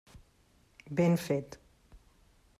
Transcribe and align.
Ben 0.89 1.15
fet. 1.15 1.59